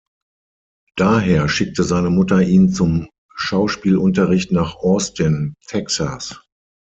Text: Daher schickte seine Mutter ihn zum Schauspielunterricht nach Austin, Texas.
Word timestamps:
Daher 0.97 1.47
schickte 1.47 1.83
seine 1.83 2.09
Mutter 2.09 2.41
ihn 2.41 2.69
zum 2.71 3.07
Schauspielunterricht 3.35 4.51
nach 4.51 4.73
Austin, 4.77 5.53
Texas. 5.67 6.41